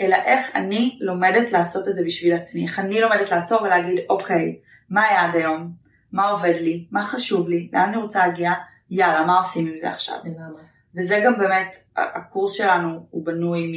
[0.00, 2.66] אלא איך אני לומדת לעשות את זה בשביל עצמי.
[2.66, 4.58] איך אני לומדת לעצור ולהגיד, אוקיי,
[4.90, 5.72] מה היה עד היום?
[6.12, 6.84] מה עובד לי?
[6.90, 7.68] מה חשוב לי?
[7.72, 8.52] לאן אני רוצה להגיע?
[8.90, 10.16] יאללה, מה עושים עם זה עכשיו?
[10.24, 10.62] לגמרי.
[10.94, 13.72] וזה גם באמת, הקורס שלנו הוא בנוי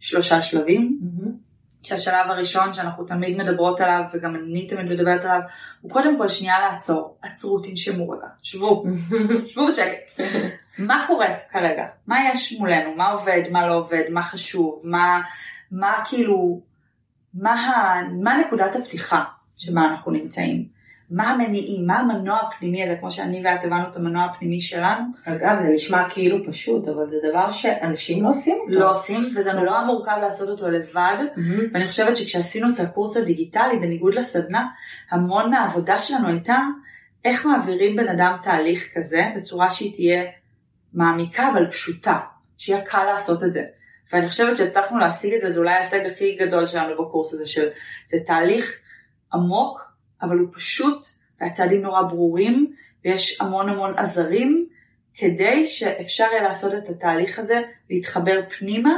[0.00, 0.98] משלושה שלבים.
[1.86, 5.40] שהשלב הראשון שאנחנו תמיד מדברות עליו, וגם אני תמיד מדברת עליו,
[5.80, 7.18] הוא קודם כל שנייה לעצור.
[7.22, 8.84] עצרו, תנשמו רגע, שבו,
[9.44, 10.20] שבו בשקט.
[10.78, 11.86] מה קורה כרגע?
[12.06, 12.94] מה יש מולנו?
[12.94, 13.42] מה עובד?
[13.50, 14.02] מה לא עובד?
[14.10, 14.80] מה חשוב?
[14.84, 15.20] מה,
[15.70, 16.60] מה כאילו,
[17.34, 19.24] מה, ה, מה נקודת הפתיחה
[19.56, 20.75] שבה אנחנו נמצאים?
[21.10, 25.04] מה המניעים, מה המנוע הפנימי הזה, כמו שאני ואת הבנו את המנוע הפנימי שלנו.
[25.24, 28.72] אגב, זה נשמע כאילו פשוט, אבל זה דבר שאנשים לא עושים אותו.
[28.72, 31.64] לא עושים, וזה נורא מורכב לעשות אותו לבד, מהמם.
[31.74, 34.66] ואני חושבת שכשעשינו את הקורס הדיגיטלי, בניגוד לסדנה,
[35.10, 36.58] המון מהעבודה שלנו הייתה
[37.24, 40.24] איך מעבירים בן אדם תהליך כזה, בצורה שהיא תהיה
[40.94, 42.18] מעמיקה אבל פשוטה,
[42.58, 43.64] שיהיה קל לעשות את זה.
[44.12, 47.68] ואני חושבת שהצלחנו להשיג את זה, זה אולי ההישג הכי גדול שלנו בקורס הזה, של
[48.06, 48.80] זה תהליך
[49.32, 51.06] עמוק, אבל הוא פשוט,
[51.40, 52.72] והצעדים נורא ברורים,
[53.04, 54.66] ויש המון המון עזרים,
[55.14, 58.94] כדי שאפשר יהיה לעשות את התהליך הזה, להתחבר פנימה,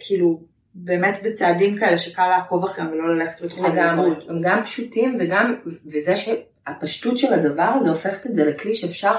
[0.00, 0.40] כאילו,
[0.74, 4.24] באמת בצעדים כאלה שקל לעקוב אחריהם ולא ללכת לגמרי, לאיבוד.
[4.28, 5.54] הם גם פשוטים וגם,
[5.86, 9.14] וזה שהפשטות של הדבר הזה הופכת את זה לכלי שאפשר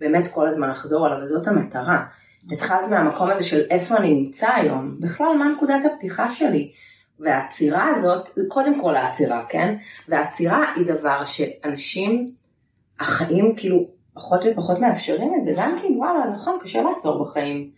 [0.00, 2.04] באמת כל הזמן לחזור עליו, וזאת המטרה.
[2.52, 6.72] התחלת מהמקום הזה של איפה אני נמצא היום, בכלל מה נקודת הפתיחה שלי.
[7.20, 9.76] והעצירה הזאת, קודם כל העצירה, כן?
[10.08, 12.26] והעצירה היא דבר שאנשים,
[13.00, 17.70] החיים כאילו פחות ופחות מאפשרים את זה, גם כי וואלה, נכון, קשה לעצור בחיים.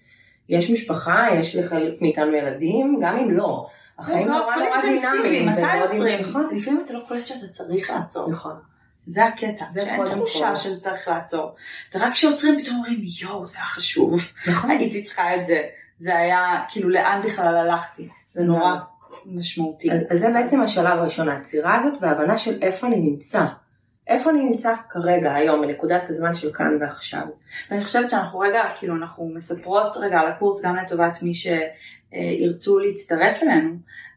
[0.49, 3.67] יש משפחה, יש לחלק מאיתנו ילדים, גם אם לא.
[3.99, 5.49] החיים לא, נורא נורא דינמיים.
[5.49, 6.21] מתי עוצרים?
[6.21, 6.49] נכון.
[6.53, 8.31] לפעמים אתה לא קולט שאתה צריך לעצור.
[8.31, 8.53] נכון.
[9.07, 10.57] זה הקטע, זה שאין תחושה כל.
[10.57, 11.55] שצריך לעצור.
[11.95, 14.71] ורק כשעוצרים פתאום אומרים יואו זה היה חשוב, נכון.
[14.71, 15.63] הייתי צריכה את זה,
[15.97, 18.77] זה היה כאילו לאן בכלל הלכתי, זה נורא
[19.27, 19.93] משמעותי.
[19.93, 23.47] אז אז זה בעצם השלב הראשון, העצירה הזאת וההבנה של איפה אני נמצא.
[24.09, 27.27] איפה אני נמצא כרגע, היום, בנקודת הזמן של כאן ועכשיו.
[27.71, 33.43] ואני חושבת שאנחנו רגע, כאילו אנחנו מספרות רגע על הקורס גם לטובת מי שירצו להצטרף
[33.43, 33.71] אלינו,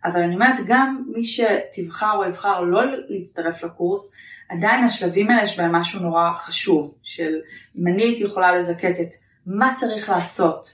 [0.06, 4.14] אבל אני אומרת גם מי שתבחר או יבחר לא להצטרף לקורס,
[4.50, 7.36] עדיין השלבים האלה יש בהם משהו נורא חשוב, של
[7.80, 9.14] אם אני הייתי יכולה לזקק את
[9.46, 10.66] מה צריך לעשות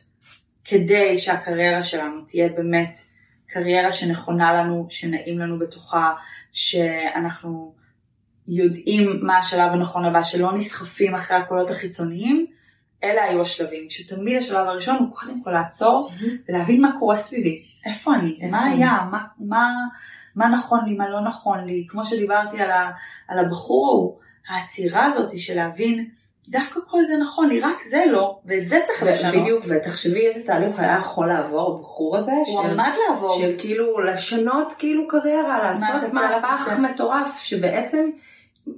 [0.65, 2.98] כדי שהקריירה שלנו תהיה באמת
[3.50, 6.14] קריירה שנכונה לנו, שנעים לנו בתוכה,
[6.54, 7.74] שאנחנו
[8.48, 12.46] יודעים מה השלב הנכון הבא, שלא נסחפים אחרי הקולות החיצוניים,
[13.04, 16.12] אלה היו השלבים, שתמיד השלב הראשון הוא קודם כל לעצור
[16.50, 18.76] ולהבין מה קורה סביבי, איפה אני, איפה מה אני?
[18.76, 19.74] היה, מה, מה,
[20.36, 22.92] מה נכון לי, מה לא נכון לי, כמו שדיברתי על, ה,
[23.28, 26.10] על הבחור ההוא, העצירה הזאת של להבין,
[26.50, 29.36] דווקא כל זה נכון לי, רק זה לא, ואת זה צריך לשנות.
[29.42, 33.40] בדיוק, ותחשבי איזה תהליך היה יכול לעבור הבחור הזה, הוא של- עמד לעבור.
[33.40, 36.82] של כאילו לשנות כאילו קריירה, לעשות מהפך לקצה.
[36.82, 38.10] מטורף, שבעצם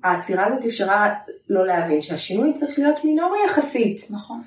[0.03, 1.13] העצירה הזאת אפשרה
[1.49, 4.41] לא להבין שהשינוי צריך להיות מינורי יחסית, נכון,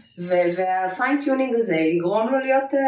[0.53, 2.79] וה fine tuning הזה יגרום לו להיות, אה,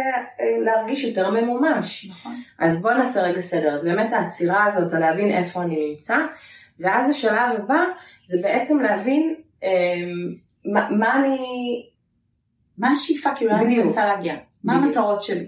[0.41, 2.07] אה, להרגיש יותר ממומש.
[2.11, 2.33] נכון.
[2.59, 6.17] אז בוא נעשה רגע סדר, אז באמת העצירה הזאת, להבין איפה אני נמצא,
[6.81, 7.85] ואז השלב הבא
[8.25, 9.35] זה בעצם להבין
[10.65, 11.39] מה, מה אני...
[12.79, 13.79] מה השאיפה, כאילו, לאן אני.
[13.79, 14.35] מנסה להגיע?
[14.65, 14.75] מה.
[14.75, 15.47] המטרות שלי?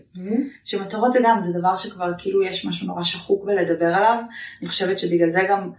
[0.65, 4.23] שמטרות זה גם, זה דבר שכבר כאילו יש משהו נורא שחוק בלדבר עליו.
[4.61, 5.71] אני חושבת שבגלל זה גם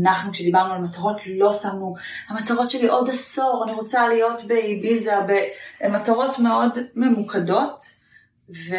[0.00, 1.94] אנחנו כשדיברנו על מטרות לא שמנו,
[2.28, 5.12] המטרות שלי עוד עשור, אני רוצה להיות באביזה,
[5.80, 7.98] במטרות מאוד ממוקדות.
[8.50, 8.74] ו...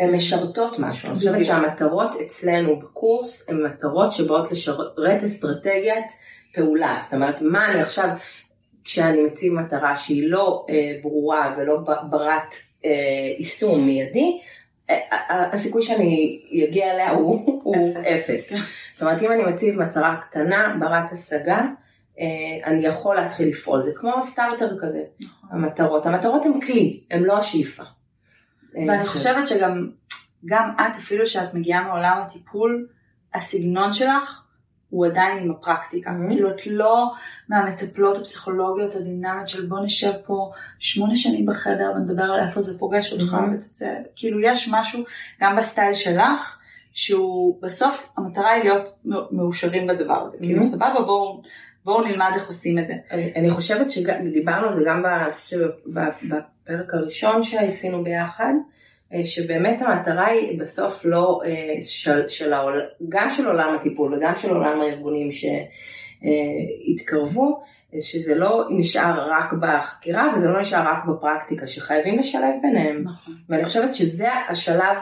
[0.00, 1.10] הן משרתות משהו.
[1.10, 1.44] אני חושבת.
[1.44, 6.06] שהמטרות אצלנו בקורס הן מטרות שבאות לשרת אסטרטגיית
[6.54, 6.98] פעולה.
[7.02, 8.08] זאת אומרת, מה אני עכשיו,
[8.84, 11.78] כשאני מציב מטרה שהיא לא אה, ברורה ולא
[12.10, 12.90] ברת אה,
[13.38, 14.40] יישום מיידי,
[14.90, 18.52] אה, אה, הסיכוי שאני אגיע אליה הוא, הוא אפס.
[18.52, 21.60] זאת אומרת, אם אני מציב מטרה קטנה, ברת השגה,
[22.20, 22.26] אה,
[22.64, 23.82] אני יכול להתחיל לפעול.
[23.82, 25.50] זה כמו סטארטר כזה, נכון.
[25.52, 26.06] המטרות.
[26.06, 27.82] המטרות הן כלי, הן לא השאיפה.
[28.76, 29.90] אה, ואני חושבת שגם
[30.44, 32.86] גם את, אפילו שאת מגיעה מעולם הטיפול,
[33.34, 34.44] הסגנון שלך
[34.90, 36.10] הוא עדיין עם הפרקטיקה.
[36.10, 36.30] Mhm.
[36.30, 37.10] כאילו את לא
[37.48, 43.12] מהמטפלות הפסיכולוגיות הדינמיות של בוא נשב פה שמונה שנים בחדר ונדבר על איפה זה פוגש
[43.12, 43.54] אותך Mhm.
[43.54, 43.86] ותצא.
[44.16, 45.04] כאילו יש משהו
[45.42, 46.58] גם בסטייל שלך,
[46.92, 48.98] שהוא בסוף המטרה היא להיות
[49.30, 50.38] מאושרים בדבר הזה.
[50.38, 50.64] כאילו Mhm.
[50.64, 51.42] סבבה בואו
[51.84, 52.94] בואו נלמד איך עושים את זה.
[53.10, 55.02] אני, אני חושבת שדיברנו על זה גם
[55.86, 58.52] בפרק הראשון שעשינו ביחד,
[59.24, 64.50] שבאמת המטרה היא בסוף לא אה, של, של העול, גם של עולם הטיפול וגם של
[64.50, 65.28] עולם הארגונים
[66.92, 67.62] שהתקרבו,
[67.98, 73.04] שזה לא נשאר רק בחקירה וזה לא נשאר רק בפרקטיקה, שחייבים לשלב ביניהם.
[73.04, 73.34] נכון.
[73.48, 74.96] ואני חושבת שזה השלב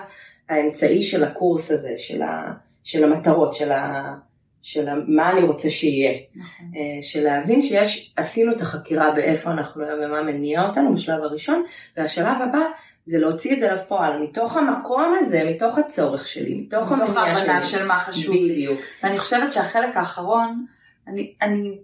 [0.48, 2.52] האמצעי של הקורס הזה, של, ה,
[2.84, 4.14] של המטרות, של, ה,
[4.62, 6.18] של ה, מה אני רוצה שיהיה.
[6.36, 6.66] נכון.
[6.76, 11.64] אה, של להבין שיש, עשינו את החקירה באיפה אנחנו היום ומה מניע אותנו בשלב הראשון,
[11.96, 12.62] והשלב הבא
[13.08, 17.50] זה להוציא את זה לפועל, מתוך המקום הזה, מתוך הצורך שלי, מתוך מתוך המניע שלי.
[17.50, 18.34] ההבנה של מה חשוב.
[18.34, 18.80] בדיוק.
[19.02, 20.66] ואני חושבת שהחלק האחרון,
[21.06, 21.78] אני, אני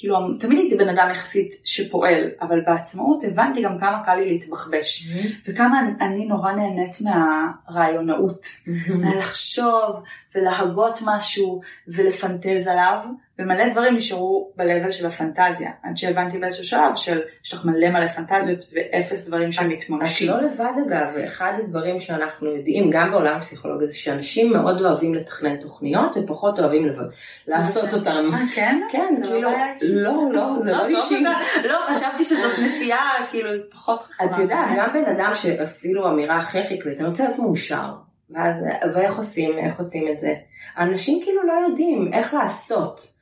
[0.00, 5.08] כאילו תמיד הייתי בן אדם יחסית שפועל, אבל בעצמאות הבנתי גם כמה קל לי להתבחבש,
[5.48, 8.46] וכמה אני נורא נהנית מהרעיונאות,
[8.88, 10.02] מלחשוב
[10.34, 13.04] ולהגות משהו ולפנטז עליו,
[13.40, 18.08] ומלא דברים נשארו ב-level של הפנטזיה, עד שהבנתי באיזשהו שלב של יש לך מלא מלא
[18.08, 20.30] פנטזיות ואפס דברים שמתממשים.
[20.30, 25.14] את לא לבד אגב, אחד הדברים שאנחנו יודעים גם בעולם הפסיכולוגיה זה שאנשים מאוד אוהבים
[25.14, 26.96] לתכנן תוכניות ופחות אוהבים
[27.46, 28.30] לעשות אותם.
[28.34, 28.80] אה כן?
[28.90, 29.50] כן, זה כאילו,
[29.82, 31.24] לא לא, לא, זה לא אישי.
[31.64, 33.00] לא, חשבתי שזאת נטייה
[33.30, 34.30] כאילו פחות חכמה.
[34.30, 37.90] את יודעת, גם בן אדם שאפילו אמירה הכי חיכלית, אני רוצה להיות מאושר.
[38.30, 40.34] ואז, ואיך עושים, איך עושים את זה?
[40.78, 43.19] אנשים כאילו לא יודעים איך לעשות.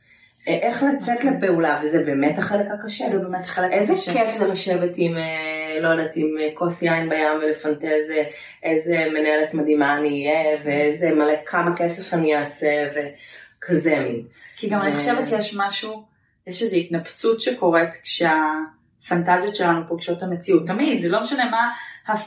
[0.48, 3.08] איך לצאת לפעולה, וזה באמת החלק הקשה.
[3.10, 4.12] זה באמת החלק איזה הקשה.
[4.12, 8.24] כיף זה לשבת עם, אה, לא יודעת, עם אה, כוס יין בים ולפנטז אה,
[8.62, 14.22] איזה מנהלת מדהימה אני אהיה, ואיזה מלא, כמה כסף אני אעשה, וכזה מין.
[14.56, 16.02] כי גם אני חושבת שיש משהו,
[16.46, 20.66] יש איזו התנפצות שקורית כשהפנטזיות שלנו פוגשות המציאות.
[20.66, 21.70] תמיד, לא משנה מה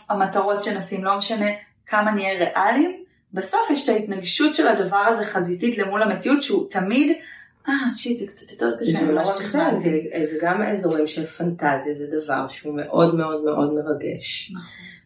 [0.09, 1.47] המטרות שנשים, לא משנה
[1.85, 3.03] כמה נהיה ריאליים,
[3.33, 7.17] בסוף יש את ההתנגשות של הדבר הזה חזיתית למול המציאות שהוא תמיד,
[7.67, 9.79] אה שיט זה קצת יותר קשה זה לא ממה שתכננתי.
[9.79, 14.53] זה, זה גם אזורים של פנטזיה, זה דבר שהוא מאוד מאוד מאוד מרגש,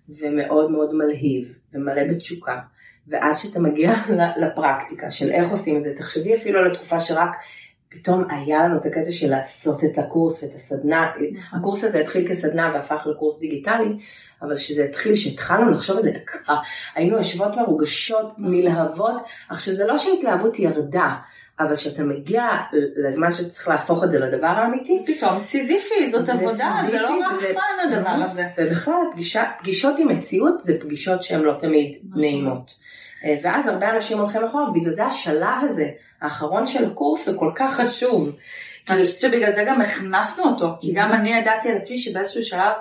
[0.09, 2.59] ומאוד מאוד מלהיב, ומלא בתשוקה.
[3.07, 3.93] ואז שאתה מגיע
[4.41, 7.31] לפרקטיקה של איך עושים את זה, תחשבי אפילו על התקופה שרק
[7.89, 11.11] פתאום היה לנו את הקטע של לעשות את הקורס ואת הסדנה,
[11.51, 13.97] הקורס הזה התחיל כסדנה והפך לקורס דיגיטלי,
[14.41, 16.11] אבל שזה התחיל, שהתחלנו לחשוב על זה,
[16.95, 19.15] היינו יושבות מרוגשות, נלהבות,
[19.49, 21.15] עכשיו זה לא שההתלהבות ירדה,
[21.59, 22.47] אבל כשאתה מגיע
[23.07, 27.19] לזמן שאתה צריך להפוך את זה לדבר האמיתי, פתאום סיזיפי, זאת זה עבודה, זה לא
[27.31, 28.47] רחפן הדבר הזה.
[28.57, 29.01] ובכלל
[29.59, 32.21] פגישות עם מציאות זה פגישות שהן לא תמיד נכון.
[32.21, 32.71] נעימות.
[33.25, 35.89] אה, ואז הרבה אנשים הולכים אחורה, ובגלל זה השלב הזה,
[36.21, 38.35] האחרון של הקורס הוא כל כך חשוב.
[38.89, 42.73] אני חושבת שבגלל זה גם הכנסנו אותו, כי גם אני ידעתי על עצמי שבאיזשהו שלב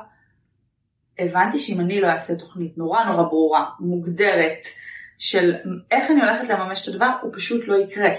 [1.19, 4.67] הבנתי שאם אני לא אעשה תוכנית נורא נורא ברורה, מוגדרת,
[5.19, 5.55] של
[5.91, 8.11] איך אני הולכת לממש את הדבר, הוא פשוט לא יקרה.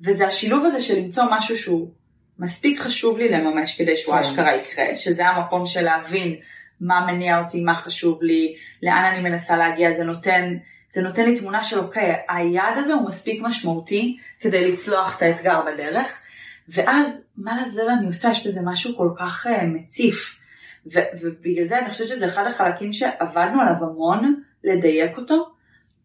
[0.00, 1.90] וזה השילוב הזה של למצוא משהו שהוא
[2.38, 4.20] מספיק חשוב לי לממש כדי שהוא כן.
[4.20, 6.36] אשכרה יקרה, שזה המקום של להבין
[6.80, 10.56] מה מניע אותי, מה חשוב לי, לאן אני מנסה להגיע, זה נותן,
[10.90, 15.60] זה נותן לי תמונה של אוקיי, היעד הזה הוא מספיק משמעותי כדי לצלוח את האתגר
[15.62, 16.20] בדרך,
[16.68, 20.38] ואז מה לזה אני עושה, יש בזה משהו כל כך uh, מציף.
[20.94, 25.50] ו- ובגלל זה אני חושבת שזה אחד החלקים שעבדנו עליו המון לדייק אותו,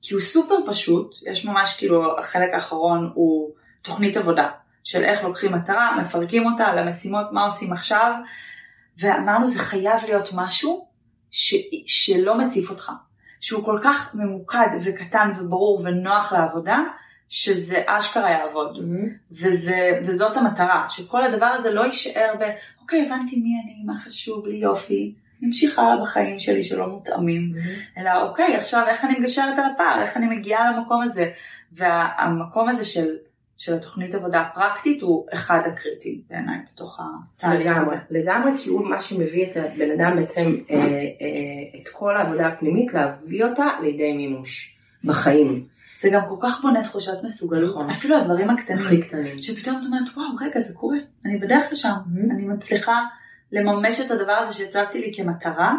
[0.02, 3.50] כי הוא סופר פשוט, יש ממש כאילו החלק האחרון הוא
[3.82, 4.50] תוכנית עבודה
[4.84, 8.14] של איך לוקחים מטרה, מפרקים אותה למשימות, מה עושים עכשיו,
[8.98, 10.88] ואמרנו זה חייב להיות משהו
[11.32, 12.92] ש- שלא מציף אותך,
[13.40, 16.80] שהוא כל כך ממוקד וקטן וברור ונוח לעבודה,
[17.30, 18.78] שזה אשכרה יעבוד.
[19.32, 22.44] וזה, וזאת המטרה, שכל הדבר הזה לא יישאר ב,
[22.82, 27.54] אוקיי, הבנתי מי אני, מה חשוב לי, יופי, נמשיך הלאה בחיים שלי שלא מותאמים,
[27.98, 31.30] אלא אוקיי, עכשיו איך אני מגשרת על הפער, איך אני מגיעה למקום הזה,
[31.72, 33.16] והמקום הזה של,
[33.58, 37.00] של התוכנית עבודה הפרקטית הוא אחד הקריטיים בעיניי בתוך
[37.38, 37.96] התהליך לגמרי, הזה.
[38.10, 42.94] לגמרי, כי הוא מה שמביא את הבן אדם בעצם, אה, אה, את כל העבודה הפנימית,
[42.94, 45.66] להביא אותה לידי מימוש בחיים.
[46.00, 47.90] זה גם כל כך בונה תחושת מסוגלות, נכון.
[47.90, 49.42] אפילו הדברים הקטנים, הכי קטנים.
[49.42, 52.34] שפתאום את אומרת, וואו, רגע, זה קורה, אני בדרך לשם, Mhm.
[52.34, 53.04] אני מצליחה
[53.52, 55.76] לממש את הדבר הזה שהצבתי לי כמטרה,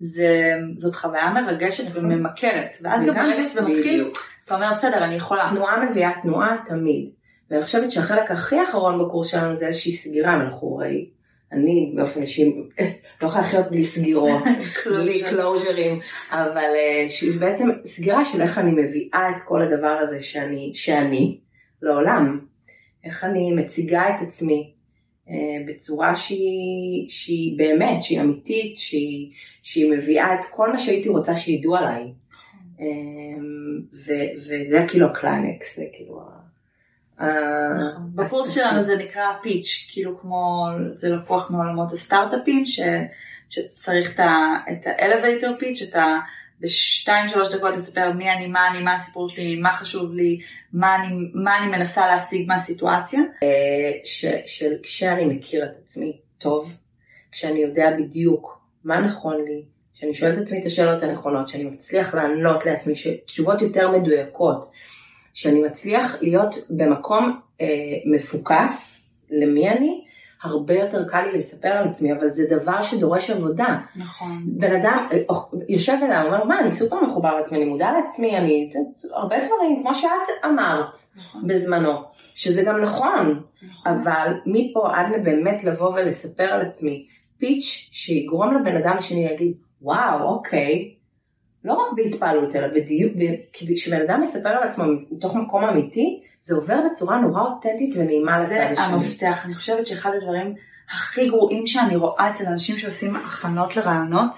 [0.00, 2.04] זה, זאת חוויה מרגשת נכון.
[2.04, 4.10] וממכרת, ואז גם ברגע שזה מתחיל.
[4.44, 5.50] אתה אומר, בסדר, אני יכולה.
[5.50, 7.10] תנועה מביאה תנועה תמיד.
[7.50, 11.08] ואני חושבת שהחלק הכי אחרון בקורס שלנו זה איזושהי סגירה, אנחנו הרי,
[11.52, 12.52] אני באופן אישי
[13.22, 14.44] לא יכולה לחיות בלי סגירות,
[14.86, 17.06] בלי קלוז'רים, אבל אה,
[17.38, 21.38] בעצם סגירה של איך אני מביאה את כל הדבר הזה שאני, שאני
[21.82, 22.40] לעולם.
[23.04, 24.72] איך אני מציגה את עצמי
[25.66, 29.30] בצורה שהיא, שהיא באמת, שהיא אמיתית, שהיא,
[29.62, 32.12] שהיא מביאה את כל מה שהייתי רוצה שידעו עליי.
[32.80, 32.86] אה,
[34.06, 36.20] ו- וזה כאילו הקליימקס, זה כאילו...
[36.20, 42.80] ה- ה- בקורס שלנו זה נקרא pitch, כאילו כמו, זה לקוח מעולמות הסטארט-אפים, ש,
[43.48, 46.18] שצריך את ה- את ה-elevator pitch, אתה
[46.60, 50.40] בשתיים שלוש דקות לספר מי אני, מה אני, מה הסיפור שלי, מה חשוב לי,
[50.72, 53.20] מה אני, מה אני מנסה להשיג מהסיטואציה.
[54.46, 56.76] של כשאני מכיר את עצמי טוב,
[57.32, 59.62] כשאני יודע בדיוק מה נכון לי,
[59.94, 62.94] כשאני שואל את עצמי את השאלות הנכונות, שאני מצליח לענות לעצמי
[63.26, 64.70] תשובות יותר מדויקות,
[65.34, 67.66] שאני מצליח להיות במקום אה,
[68.06, 70.04] מפוקס למי אני,
[70.42, 73.78] הרבה יותר קל לי לספר על עצמי, אבל זה דבר שדורש עבודה.
[73.96, 74.42] נכון.
[74.46, 75.06] בן אדם
[75.68, 78.70] יושב אדם, אומר, מה, אני סופר מחובר לעצמי, אני מודע לעצמי, אני,
[79.12, 81.46] הרבה דברים, כמו שאת אמרת נכון.
[81.46, 81.92] בזמנו,
[82.34, 87.06] שזה גם נכון, נכון, אבל מפה עד לבאמת לבוא ולספר על עצמי,
[87.38, 90.94] פיץ' שיגרום לבן אדם השני להגיד, וואו, אוקיי,
[91.64, 93.12] לא רק בהתפעלות, אלא בדיוק,
[93.52, 98.40] כי כשבן אדם מספר על עצמו מתוך מקום אמיתי, זה עובר בצורה נורא אותנטית ונעימה
[98.40, 98.76] לצד השני.
[98.76, 100.54] זה המפתח, אני חושבת שאחד הדברים
[100.90, 104.30] הכי גרועים שאני רואה אצל אנשים שעושים הכנות לרעיונות,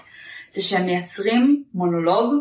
[0.49, 2.33] זה שהם מייצרים מונולוג,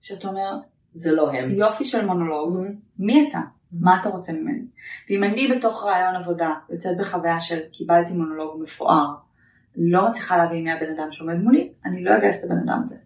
[0.00, 0.56] שאתה אומר,
[0.94, 1.50] זה לא הם.
[1.50, 2.72] יופי של מונולוג, mm-hmm.
[2.98, 3.38] מי אתה?
[3.38, 3.76] Mm-hmm.
[3.80, 4.62] מה אתה רוצה ממני?
[5.10, 9.06] ואם אני בתוך רעיון עבודה יוצאת בחוויה של קיבלתי מונולוג מפואר,
[9.76, 12.96] לא מצליחה להבין מי הבן אדם שעומד מולי, אני לא אגייס את הבן אדם הזה.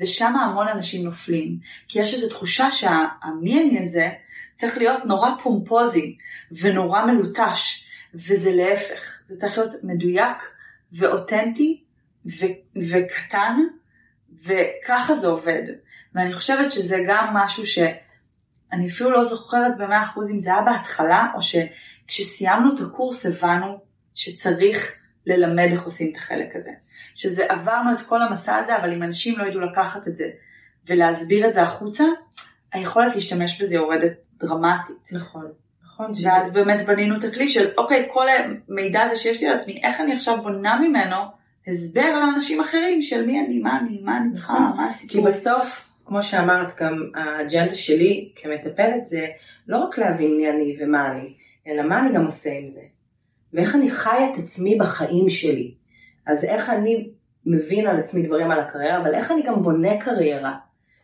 [0.00, 4.08] ושם המון אנשים נופלים, כי יש איזו תחושה שהמי אני הזה
[4.54, 6.16] צריך להיות נורא פומפוזי
[6.52, 10.36] ונורא מלוטש, וזה להפך, זה צריך להיות מדויק
[10.92, 11.82] ואותנטי
[12.26, 13.56] ו- וקטן,
[14.42, 15.62] וככה זה עובד.
[16.14, 21.26] ואני חושבת שזה גם משהו שאני אפילו לא זוכרת במאה אחוז אם זה היה בהתחלה,
[21.34, 23.80] או שכשסיימנו את הקורס הבנו
[24.14, 26.70] שצריך ללמד איך עושים את החלק הזה.
[27.18, 30.30] שזה עברנו את כל המסע הזה, אבל אם אנשים לא ידעו לקחת את זה
[30.86, 32.04] ולהסביר את זה החוצה,
[32.72, 35.08] היכולת להשתמש בזה יורדת דרמטית.
[35.12, 35.46] נכון.
[35.84, 36.12] נכון.
[36.22, 36.54] ואז שזה...
[36.54, 40.14] באמת בנינו את הכלי של אוקיי, כל המידע הזה שיש לי על עצמי, איך אני
[40.14, 41.16] עכשיו בונה ממנו
[41.66, 44.76] הסבר לאנשים אחרים של מי אני, מה אני, מה אני צריכה, נכון.
[44.76, 45.20] מה הסיפור.
[45.20, 49.26] כי בסוף, כמו שאמרת, גם האג'נדה שלי כמטפלת זה
[49.68, 51.34] לא רק להבין מי אני ומה אני,
[51.66, 52.82] אלא מה אני גם עושה עם זה.
[53.52, 55.77] ואיך אני חי את עצמי בחיים שלי.
[56.28, 57.08] אז איך אני
[57.46, 60.54] מבין על עצמי דברים על הקריירה, אבל איך אני גם בונה קריירה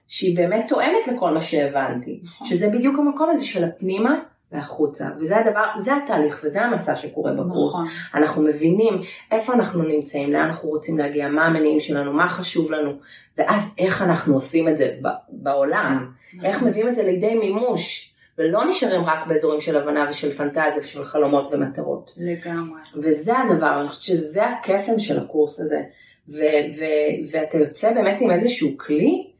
[0.09, 2.21] שהיא באמת תואמת לכל מה שהבנתי.
[2.25, 2.47] נכון.
[2.47, 4.15] שזה בדיוק המקום הזה של הפנימה
[4.53, 5.09] והחוצה.
[5.21, 7.75] וזה הדבר, זה התהליך וזה המסע שקורה בקורס.
[7.75, 7.87] נכון.
[8.15, 12.93] אנחנו מבינים איפה אנחנו נמצאים, לאן אנחנו רוצים להגיע, מה המניעים שלנו, מה חשוב לנו,
[13.39, 14.91] ואז איך אנחנו עושים את זה
[15.29, 16.13] בעולם.
[16.35, 16.47] נכון.
[16.47, 18.14] איך מביאים את זה לידי מימוש.
[18.39, 22.15] ולא נשארים רק באזורים של הבנה ושל פנטזיה ושל חלומות ומטרות.
[22.17, 22.81] לגמרי.
[23.03, 25.83] וזה הדבר, אני חושבת שזה הקסם של הקורס הזה.
[26.29, 26.37] ו-
[26.79, 29.31] ו- ואתה יוצא באמת עם איזשהו כלי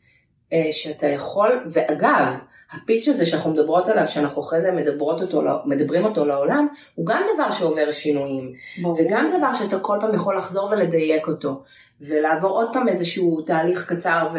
[0.53, 2.35] אה, שאתה יכול, ואגב,
[2.73, 7.23] הפיץ' הזה שאנחנו מדברות עליו, שאנחנו אחרי זה מדברות אותו, מדברים אותו לעולם, הוא גם
[7.35, 8.53] דבר שעובר שינויים.
[8.83, 8.97] ברור.
[8.99, 11.63] וגם דבר שאתה כל פעם יכול לחזור ולדייק אותו.
[12.01, 14.39] ולעבור עוד פעם איזשהו תהליך קצר ו-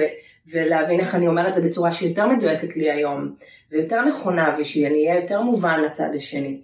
[0.51, 3.35] ולהבין איך אני אומרת את זה בצורה שיותר מדויקת לי היום.
[3.75, 6.61] ויותר נכונה ושאני אהיה יותר מובן לצד השני.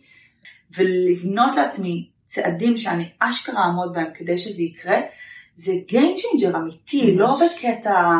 [0.77, 4.97] ולבנות לעצמי צעדים שאני אשכרה אעמוד בהם כדי שזה יקרה,
[5.55, 8.17] זה Game Changer אמיתי, לא בקטע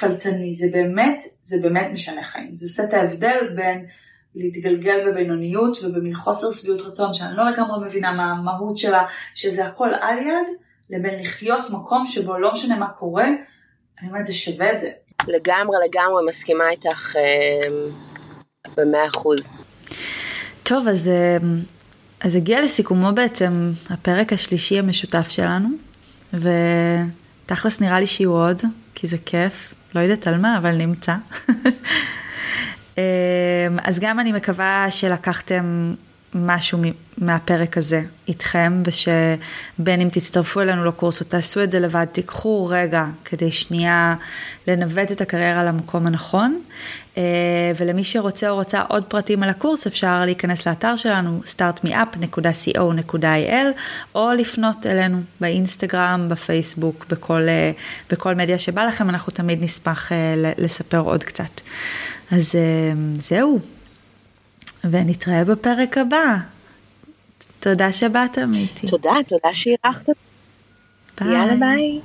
[0.00, 2.56] פלצני, זה באמת, זה באמת משנה חיים.
[2.56, 3.86] זה עושה את ההבדל בין
[4.34, 9.90] להתגלגל בבינוניות ובמין חוסר שביעות רצון שאני לא לגמרי מבינה מה המהות שלה, שזה הכל
[10.00, 10.46] על יד,
[10.90, 13.26] לבין לחיות מקום שבו לא משנה מה קורה,
[14.00, 14.90] אני אומרת זה שווה את זה.
[15.26, 17.16] לגמרי לגמרי מסכימה איתך.
[18.66, 19.50] אה, במאה אחוז.
[20.62, 21.36] טוב, אז, אה,
[22.20, 25.68] אז הגיע לסיכומו בעצם הפרק השלישי המשותף שלנו,
[26.32, 28.62] ותכלס נראה לי שיהיו עוד,
[28.94, 31.14] כי זה כיף, לא יודעת על מה, אבל נמצא.
[32.98, 35.94] אה, אז גם אני מקווה שלקחתם
[36.34, 36.78] משהו
[37.18, 43.06] מהפרק הזה איתכם, ושבין אם תצטרפו אלינו לקורס או תעשו את זה לבד, תיקחו רגע
[43.24, 44.14] כדי שנייה
[44.66, 46.60] לנווט את הקריירה למקום הנכון.
[47.18, 47.22] אה,
[47.76, 53.66] ולמי שרוצה או רוצה עוד פרטים על הקורס, אפשר להיכנס לאתר שלנו, startmeup.co.il,
[54.14, 57.72] או לפנות אלינו באינסטגרם, בפייסבוק, בכל, אה,
[58.10, 61.60] בכל מדיה שבא לכם, אנחנו תמיד נשמח אה, לספר עוד קצת.
[62.30, 62.54] אז
[63.18, 63.60] זהו.
[64.90, 66.36] ונתראה בפרק הבא.
[67.60, 68.86] תודה שבאתם איתי.
[68.86, 70.08] תודה, תודה שאירחת.
[71.20, 71.32] ביי.
[71.32, 72.00] יאללה ביי.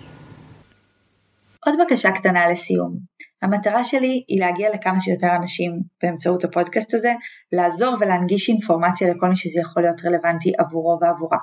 [1.66, 2.98] עוד בקשה קטנה לסיום.
[3.42, 5.72] המטרה שלי היא להגיע לכמה שיותר אנשים
[6.04, 7.14] באמצעות הפודקאסט הזה,
[7.52, 11.38] לעזור ולהנגיש אינפורמציה לכל מי שזה יכול להיות רלוונטי עבורו ועבורה.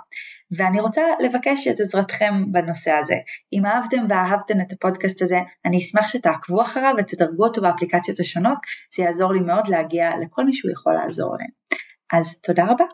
[0.56, 3.16] ואני רוצה לבקש את עזרתכם בנושא הזה.
[3.52, 8.58] אם אהבתם ואהבתם את הפודקאסט הזה, אני אשמח שתעקבו אחריו ותדרגו אותו באפליקציות השונות,
[8.96, 11.50] זה יעזור לי מאוד להגיע לכל מי שהוא יכול לעזור להם.
[12.20, 12.84] אז תודה רבה.